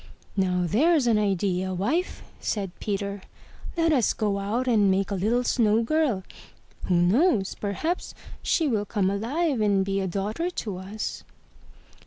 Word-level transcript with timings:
''Now, 0.35 0.65
there's 0.67 1.05
an 1.05 1.19
idea, 1.19 1.75
wife," 1.75 2.23
said 2.39 2.71
Peter. 2.79 3.21
Let 3.77 3.93
us 3.93 4.13
go 4.13 4.39
out 4.39 4.67
and 4.67 4.89
make 4.89 5.11
a 5.11 5.13
little 5.13 5.43
snow 5.43 5.83
girl. 5.83 6.23
Who 6.85 6.95
knows?— 6.95 7.53
perhaps 7.61 8.15
she 8.41 8.67
will 8.67 8.85
come 8.85 9.11
alive 9.11 9.61
and 9.61 9.85
be 9.85 9.99
a 10.01 10.07
daughter 10.07 10.49
to 10.49 10.77
us!'' 10.77 11.23